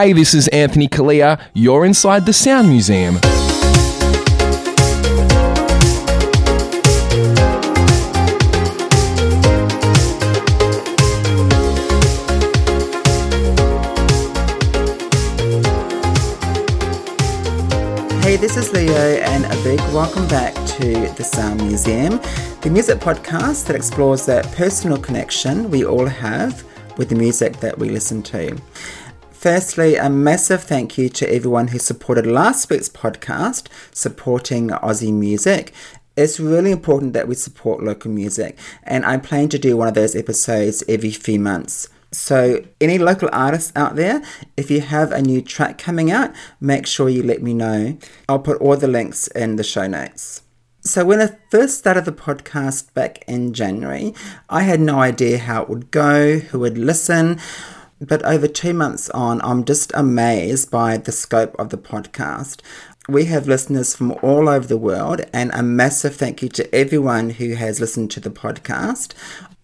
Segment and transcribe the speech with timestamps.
[0.00, 1.40] Hey, this is Anthony Callea.
[1.54, 3.14] You're inside the Sound Museum.
[18.22, 22.20] Hey, this is Leo, and a big welcome back to the Sound Museum,
[22.60, 26.62] the music podcast that explores that personal connection we all have
[26.96, 28.56] with the music that we listen to.
[29.38, 35.72] Firstly, a massive thank you to everyone who supported last week's podcast, supporting Aussie music.
[36.16, 39.94] It's really important that we support local music, and I plan to do one of
[39.94, 41.88] those episodes every few months.
[42.10, 44.24] So, any local artists out there,
[44.56, 47.96] if you have a new track coming out, make sure you let me know.
[48.28, 50.42] I'll put all the links in the show notes.
[50.80, 54.14] So, when I first started the podcast back in January,
[54.48, 57.38] I had no idea how it would go, who would listen.
[58.00, 62.60] But over two months on, I'm just amazed by the scope of the podcast.
[63.08, 67.30] We have listeners from all over the world, and a massive thank you to everyone
[67.30, 69.14] who has listened to the podcast.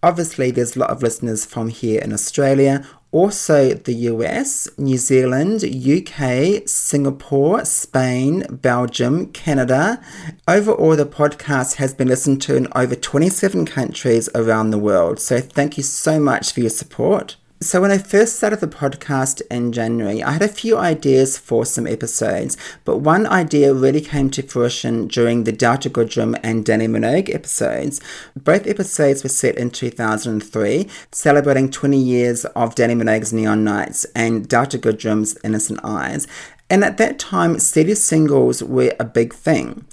[0.03, 5.63] Obviously, there's a lot of listeners from here in Australia, also the US, New Zealand,
[5.63, 10.01] UK, Singapore, Spain, Belgium, Canada.
[10.45, 15.21] Overall, the podcast has been listened to in over 27 countries around the world.
[15.21, 17.37] So, thank you so much for your support.
[17.61, 21.65] So, when I first started the podcast in January, I had a few ideas for
[21.65, 26.89] some episodes, but one idea really came to fruition during the Delta Goodrem and Dannii
[26.89, 28.01] Minogue episodes.
[28.35, 34.49] Both episodes were set in 2003, celebrating 20 years of Dannii Minogue's Neon Nights and
[34.49, 36.27] Delta Goodrem's Innocent Eyes.
[36.69, 39.85] And at that time, CD singles were a big thing.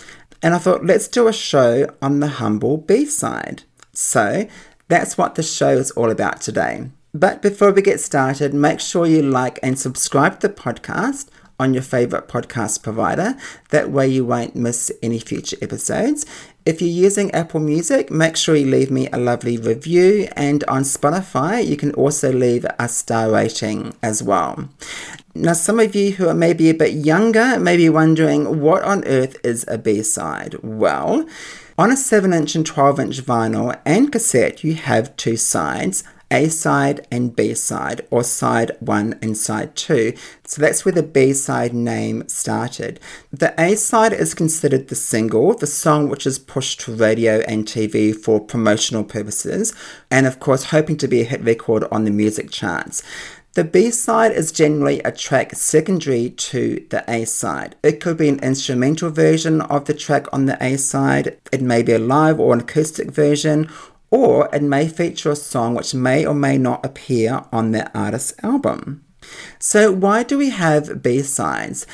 [0.42, 3.62] And I thought, let's do a show on the humble B side.
[3.92, 4.48] So,
[4.88, 6.88] that's what the show is all about today.
[7.14, 11.26] But before we get started, make sure you like and subscribe to the podcast
[11.60, 13.36] on your favorite podcast provider.
[13.68, 16.24] That way, you won't miss any future episodes.
[16.64, 20.26] If you're using Apple Music, make sure you leave me a lovely review.
[20.36, 24.70] And on Spotify, you can also leave a star rating as well.
[25.34, 29.04] Now, some of you who are maybe a bit younger may be wondering what on
[29.04, 30.54] earth is a B side?
[30.62, 31.26] Well,
[31.76, 36.48] on a 7 inch and 12 inch vinyl and cassette, you have two sides a
[36.48, 40.14] side and B side, or side 1 and side 2.
[40.44, 42.98] So that's where the B side name started.
[43.30, 47.66] The A side is considered the single, the song which is pushed to radio and
[47.66, 49.74] TV for promotional purposes,
[50.10, 53.02] and of course, hoping to be a hit record on the music charts.
[53.54, 57.76] The B side is generally a track secondary to the A side.
[57.82, 61.82] It could be an instrumental version of the track on the A side, it may
[61.82, 63.68] be a live or an acoustic version,
[64.12, 68.34] or it may feature a song which may or may not appear on the artist's
[68.44, 69.02] album.
[69.58, 71.86] So, why do we have B sides?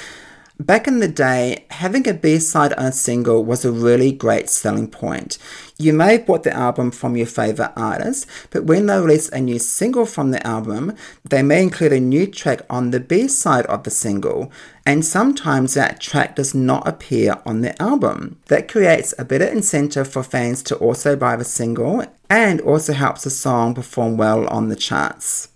[0.60, 4.50] Back in the day, having a B side on a single was a really great
[4.50, 5.38] selling point.
[5.78, 9.41] You may have bought the album from your favourite artist, but when they release a
[9.41, 13.66] new single from the album, they may include a new track on the B side
[13.66, 14.50] of the single,
[14.84, 18.40] and sometimes that track does not appear on the album.
[18.46, 23.22] That creates a better incentive for fans to also buy the single and also helps
[23.22, 25.50] the song perform well on the charts.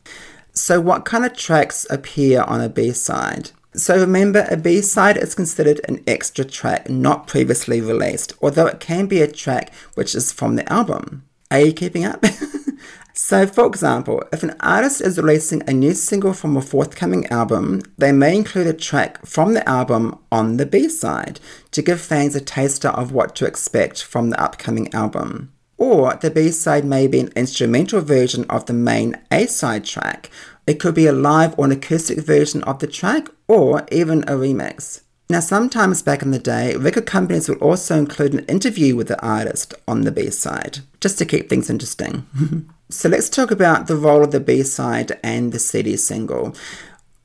[0.53, 3.51] So, what kind of tracks appear on a B side?
[3.75, 9.07] So remember, a B-side is considered an extra track not previously released, although it can
[9.07, 11.25] be a track which is from the album.
[11.51, 12.23] Are you keeping up?
[13.15, 17.81] so, for example, if an artist is releasing a new single from a forthcoming album,
[17.97, 21.41] they may include a track from the album on the B-side
[21.71, 25.51] to give fans a taster of what to expect from the upcoming album.
[25.79, 30.31] Or the B-side may be an instrumental version of the main A-side track,
[30.67, 34.33] it could be a live or an acoustic version of the track or even a
[34.33, 35.03] remix.
[35.29, 39.21] Now, sometimes back in the day, record companies would also include an interview with the
[39.25, 42.27] artist on the B side, just to keep things interesting.
[42.91, 46.55] so, let's talk about the role of the B side and the CD single.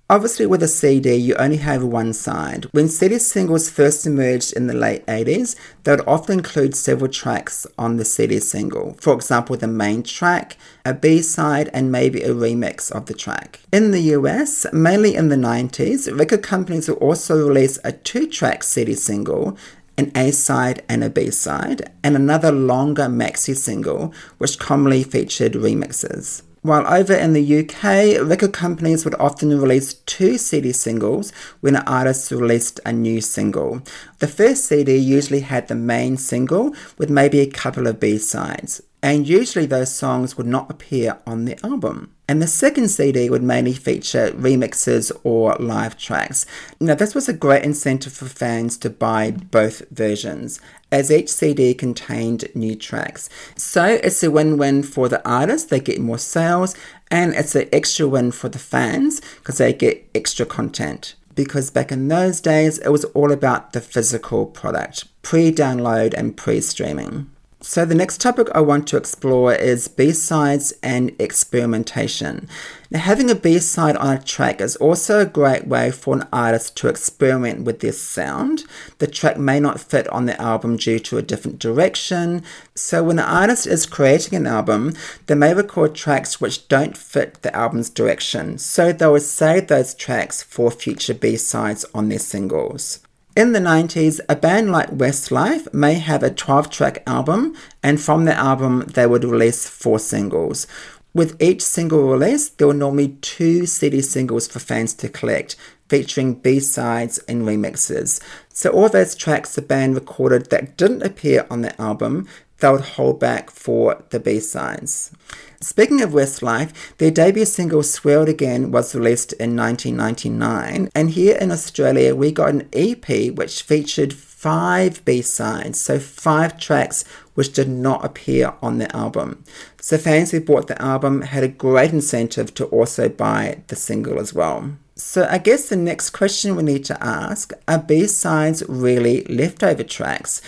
[0.09, 2.63] Obviously, with a CD, you only have one side.
[2.71, 7.68] When CD singles first emerged in the late 80s, they would often include several tracks
[7.77, 8.95] on the CD single.
[9.01, 10.56] For example, the main track,
[10.86, 13.59] a B side, and maybe a remix of the track.
[13.74, 18.63] In the US, mainly in the 90s, record companies would also release a two track
[18.63, 19.57] CD single
[19.98, 25.54] an A side and a B side, and another longer maxi single, which commonly featured
[25.54, 26.44] remixes.
[26.68, 31.31] While over in the UK, record companies would often release two CD singles
[31.62, 33.81] when an artist released a new single.
[34.19, 38.81] The first CD usually had the main single with maybe a couple of B sides,
[39.02, 42.14] and usually those songs would not appear on the album.
[42.27, 46.45] And the second CD would mainly feature remixes or live tracks.
[46.79, 50.59] Now, this was a great incentive for fans to buy both versions,
[50.91, 53.29] as each CD contained new tracks.
[53.56, 56.75] So it's a win win for the artist, they get more sales,
[57.09, 61.15] and it's an extra win for the fans because they get extra content.
[61.33, 66.35] Because back in those days, it was all about the physical product, pre download and
[66.35, 67.30] pre streaming.
[67.69, 72.48] So, the next topic I want to explore is B sides and experimentation.
[72.90, 76.30] Now, having a B side on a track is also a great way for an
[76.31, 78.64] artist to experiment with their sound.
[79.00, 82.42] The track may not fit on the album due to a different direction.
[82.74, 84.94] So, when the artist is creating an album,
[85.25, 88.60] they may record tracks which don't fit the album's direction.
[88.60, 93.02] So, they will save those tracks for future B sides on their singles.
[93.38, 98.25] In the 90s, a band like Westlife may have a 12 track album, and from
[98.25, 100.66] the album, they would release four singles.
[101.13, 105.56] With each single release, there were normally two CD singles for fans to collect,
[105.88, 108.19] featuring B sides and remixes.
[108.50, 112.28] So, all those tracks the band recorded that didn't appear on the album,
[112.59, 115.12] they would hold back for the B sides.
[115.59, 121.36] Speaking of Westlife, their debut single Swear It Again was released in 1999, and here
[121.38, 127.68] in Australia we got an EP which featured five B-sides, so five tracks which did
[127.68, 129.44] not appear on the album.
[129.81, 134.19] So fans who bought the album had a great incentive to also buy the single
[134.19, 134.74] as well.
[134.95, 140.42] So I guess the next question we need to ask are B-sides really leftover tracks?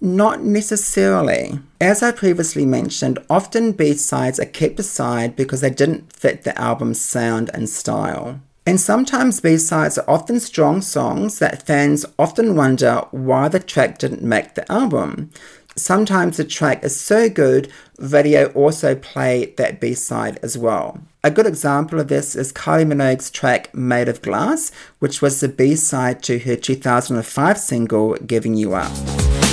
[0.00, 1.58] Not necessarily.
[1.80, 6.58] As I previously mentioned, often B sides are kept aside because they didn't fit the
[6.60, 8.40] album's sound and style.
[8.66, 13.98] And sometimes B sides are often strong songs that fans often wonder why the track
[13.98, 15.30] didn't make the album.
[15.76, 21.00] Sometimes the track is so good, radio also play that B side as well.
[21.22, 25.48] A good example of this is Kylie Minogue's track Made of Glass, which was the
[25.48, 29.45] B side to her 2005 single Giving You Up.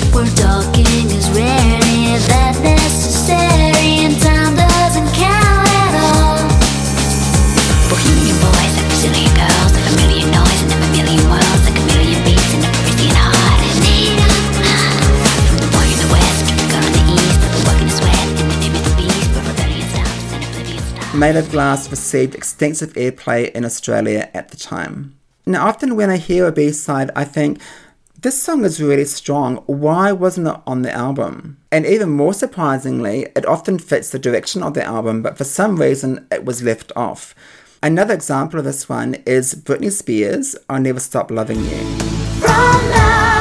[21.23, 25.15] Made of Glass received extensive airplay in Australia at the time.
[25.45, 27.61] Now, often when I hear a B side, I think,
[28.23, 29.57] this song is really strong.
[29.65, 31.57] Why wasn't it on the album?
[31.73, 35.75] And even more surprisingly, it often fits the direction of the album, but for some
[35.75, 37.35] reason it was left off.
[37.83, 43.32] Another example of this one is Britney Spears' I'll Never Stop Loving You.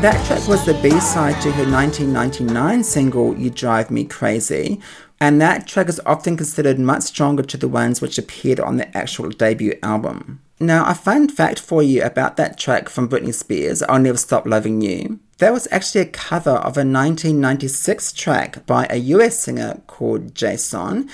[0.00, 4.80] That track was the B side to her 1999 single, You Drive Me Crazy,
[5.20, 8.96] and that track is often considered much stronger to the ones which appeared on the
[8.96, 10.40] actual debut album.
[10.58, 14.46] Now, a fun fact for you about that track from Britney Spears, I'll Never Stop
[14.46, 15.20] Loving You.
[15.36, 21.10] That was actually a cover of a 1996 track by a US singer called J'Son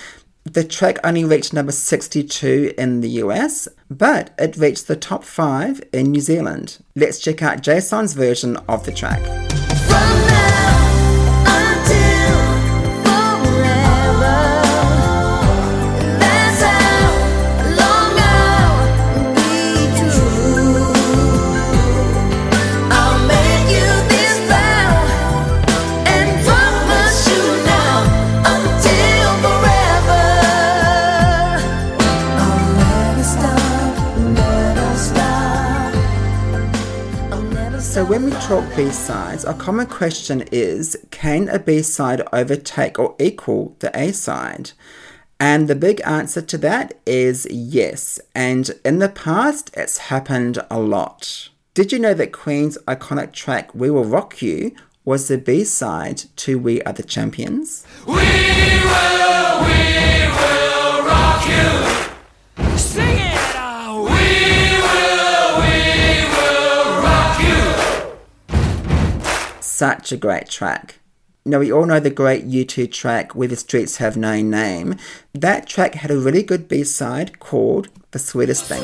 [0.53, 5.83] the track only reached number 62 in the US, but it reached the top 5
[5.93, 6.79] in New Zealand.
[6.95, 9.21] Let's check out J'Son's version of the track.
[38.17, 43.15] When we talk B sides, a common question is can a B side overtake or
[43.19, 44.71] equal the A side?
[45.39, 48.19] And the big answer to that is yes.
[48.35, 51.51] And in the past, it's happened a lot.
[51.75, 56.23] Did you know that Queen's iconic track We Will Rock You was the B side
[56.37, 57.87] to We Are the Champions?
[58.07, 60.66] We will, we will
[69.77, 71.01] such a great track.
[71.45, 74.97] Now, we all know the great U2 track, Where the Streets Have No Name.
[75.35, 78.83] That track had a really good B side called The Sweetest Thing.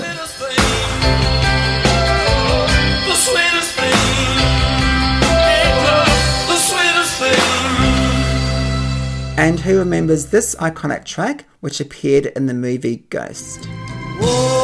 [9.39, 13.65] And who remembers this iconic track, which appeared in the movie Ghost?
[14.21, 14.62] Whoa.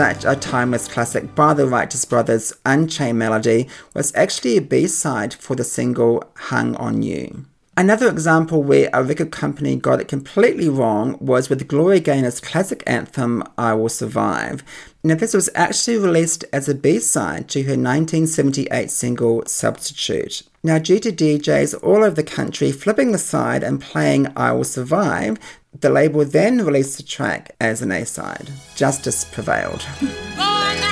[0.00, 5.54] Such a timeless classic by the Righteous Brothers, Unchained Melody was actually a B-side for
[5.54, 7.44] the single Hung On You.
[7.76, 12.82] Another example where a record company got it completely wrong was with Gloria Gaynor's classic
[12.86, 14.62] anthem I Will Survive.
[15.04, 20.44] Now, this was actually released as a B side to her 1978 single Substitute.
[20.62, 24.64] Now, due to DJs all over the country flipping the side and playing I Will
[24.64, 25.38] Survive,
[25.78, 28.50] the label then released the track as an A side.
[28.74, 29.84] Justice prevailed.
[30.02, 30.89] Oh,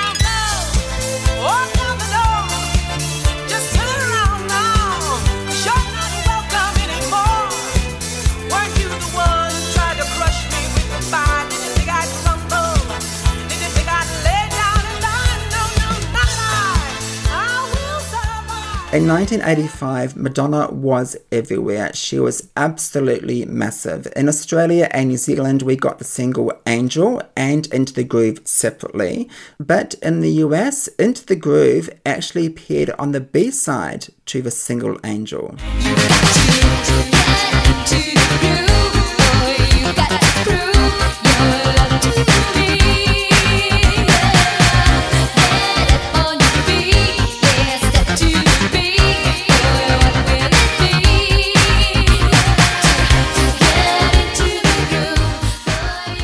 [18.91, 21.93] In 1985, Madonna was everywhere.
[21.93, 24.11] She was absolutely massive.
[24.15, 29.29] In Australia and New Zealand, we got the single Angel and Into the Groove separately.
[29.59, 34.49] But in the US, Into the Groove actually appeared on the B side to the
[34.49, 35.55] single Angel.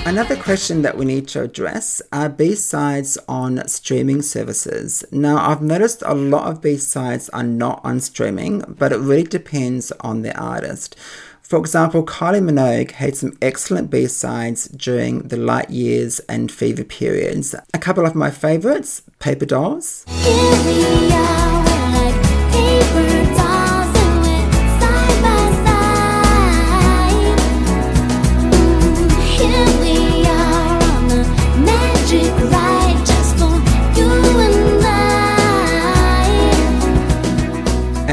[0.07, 5.03] Another question that we need to address are B-sides on streaming services.
[5.11, 9.91] Now, I've noticed a lot of B-sides are not on streaming, but it really depends
[10.01, 10.95] on the artist.
[11.41, 17.55] For example, Kylie Minogue had some excellent B-sides during the light years and fever periods.
[17.73, 20.05] A couple of my favorites, Paper Dolls.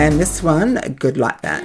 [0.02, 1.62] And this one, Good Like That.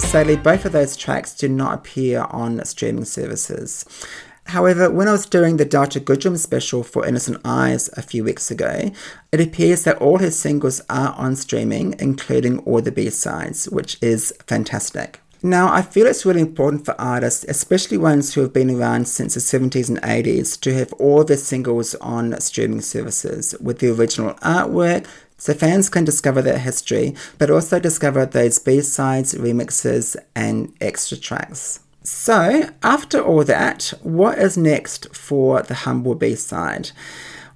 [0.00, 3.84] Sadly, both of those tracks do not appear on streaming services.
[4.46, 8.50] However, when I was doing the Delta Goodrem special for Innocent Eyes a few weeks
[8.50, 8.92] ago,
[9.32, 14.32] it appears that all his singles are on streaming, including all the B-sides, which is
[14.46, 15.20] fantastic.
[15.42, 19.34] Now, I feel it's really important for artists, especially ones who have been around since
[19.34, 24.34] the 70s and 80s, to have all their singles on streaming services with the original
[24.36, 31.18] artwork, so fans can discover their history, but also discover those B-sides, remixes, and extra
[31.18, 31.80] tracks.
[32.04, 36.90] So, after all that, what is next for the Humble B side?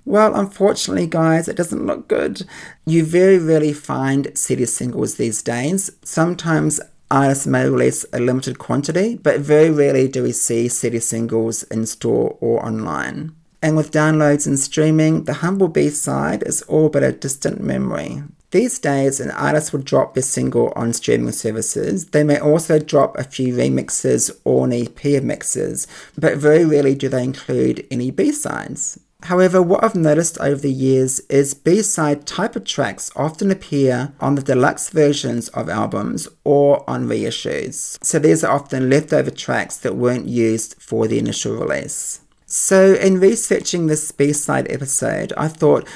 [0.06, 2.46] Well, unfortunately, guys, it doesn't look good.
[2.86, 5.90] You very rarely find CD singles these days.
[6.02, 11.62] Sometimes artists may release a limited quantity, but very rarely do we see CD singles
[11.64, 13.32] in store or online.
[13.60, 18.22] And with downloads and streaming, the Humble B side is all but a distant memory.
[18.50, 22.06] These days, an artist will drop their single on streaming services.
[22.06, 25.86] They may also drop a few remixes or an EP of mixes,
[26.16, 28.98] but very rarely do they include any B-sides.
[29.24, 34.36] However, what I've noticed over the years is B-side type of tracks often appear on
[34.36, 38.02] the deluxe versions of albums or on reissues.
[38.02, 42.20] So these are often leftover tracks that weren't used for the initial release.
[42.46, 45.86] So in researching this B-side episode, I thought,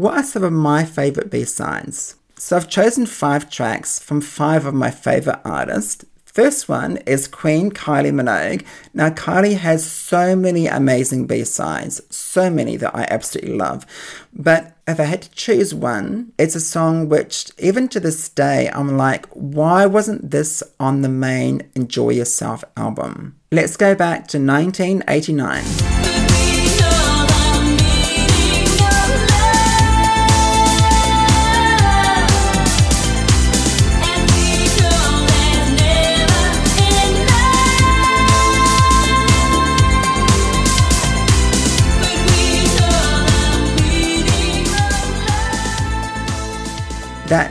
[0.00, 2.16] what are some of my favourite B-sides?
[2.36, 6.06] So I've chosen five tracks from five of my favourite artists.
[6.24, 8.64] First one is Queen Kylie Minogue.
[8.94, 13.84] Now, Kylie has so many amazing B sides, so many that I absolutely love.
[14.32, 18.70] But if I had to choose one, it's a song which, even to this day,
[18.72, 23.36] I'm like, why wasn't this on the main Enjoy Yourself album?
[23.50, 26.19] Let's go back to 1989.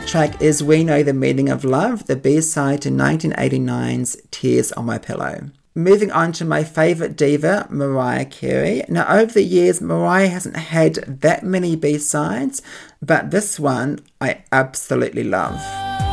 [0.09, 4.87] Track is We Know the Meaning of Love, the B side to 1989's Tears on
[4.87, 5.51] My Pillow.
[5.75, 8.83] Moving on to my favourite diva, Mariah Carey.
[8.89, 12.63] Now, over the years, Mariah hasn't had that many B sides,
[13.03, 16.08] but this one I absolutely love.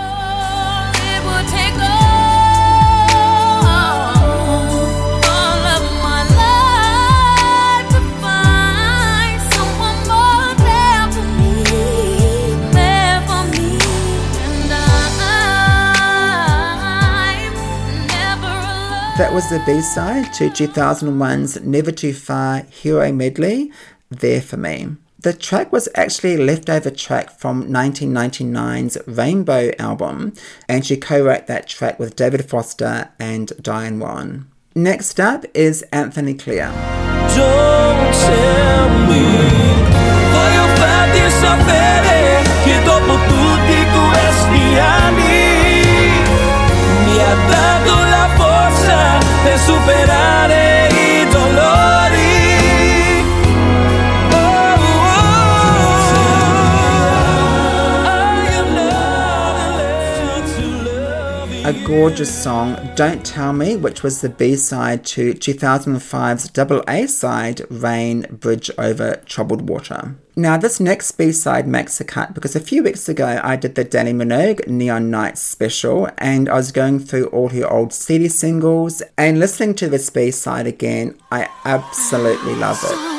[19.49, 23.71] Was the B side to 2001's Never Too Far Hero Medley,
[24.11, 24.97] There For Me.
[25.21, 30.33] The track was actually a leftover track from 1999's Rainbow album,
[30.69, 34.51] and she co wrote that track with David Foster and Diane Warren.
[34.75, 36.73] Next up is Anthony Callea.
[61.97, 67.63] Gorgeous song, Don't Tell Me, which was the B side to 2005's double A side,
[67.71, 70.15] Rain Bridge Over Troubled Water.
[70.37, 73.77] Now, this next B side makes a cut because a few weeks ago I did
[73.77, 78.29] the Dannii Minogue Neon Nights special and I was going through all her old CD
[78.29, 81.19] singles and listening to this B side again.
[81.31, 83.16] I absolutely love it.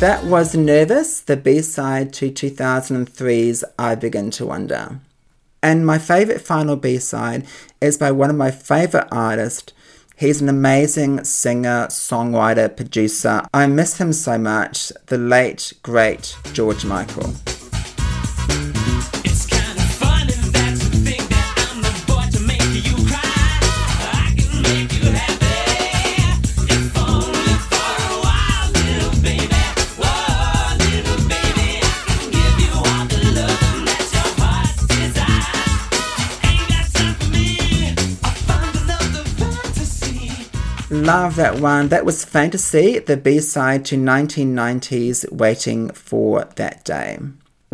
[0.00, 5.00] That was Nervous, the B side to 2003's I Begin to Wonder.
[5.62, 7.46] And my favourite final B side
[7.80, 9.72] is by one of my favourite artists.
[10.14, 13.46] He's an amazing singer, songwriter, producer.
[13.54, 17.32] I miss him so much, the late, great George Michael.
[41.06, 41.86] Love that one.
[41.90, 47.20] That was Fantasy, the B side to 1990s Waiting for That Day.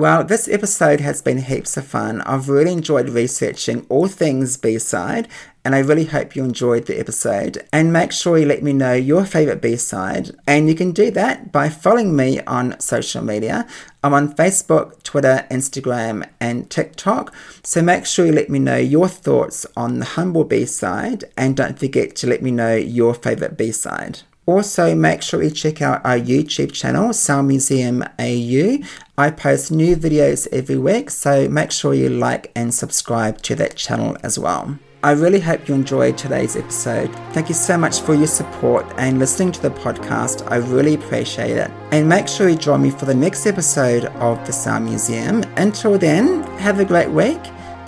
[0.03, 2.23] Well, this episode has been heaps of fun.
[2.23, 5.29] I've really enjoyed researching all things B side,
[5.65, 7.65] and I really hope you enjoyed the episode.
[7.73, 11.13] And make sure you let me know your favourite B side, and you can do
[11.13, 13.65] that by following me on social media.
[14.03, 17.33] I'm on Facebook, Twitter, Instagram, and TikTok.
[17.63, 21.57] So make sure you let me know your thoughts on the Humble B side, and
[21.57, 24.23] don't forget to let me know your favourite B side.
[24.47, 28.79] Also, make sure you check out our YouTube channel, Sound Museum AU.
[29.17, 33.77] I post new videos every week, so make sure you like and subscribe to that
[33.77, 34.79] channel as well.
[35.05, 37.13] I really hope you enjoyed today's episode.
[37.33, 40.49] Thank you so much for your support and listening to the podcast.
[40.51, 41.71] I really appreciate it.
[41.91, 45.43] And make sure you join me for the next episode of the Sound Museum.
[45.57, 47.41] Until then, have a great week,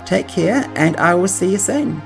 [0.05, 2.01] take care, and I will see you soon.